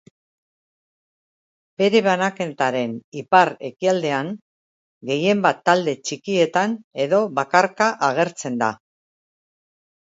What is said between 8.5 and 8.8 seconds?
da.